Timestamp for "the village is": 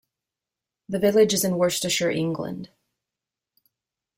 0.89-1.43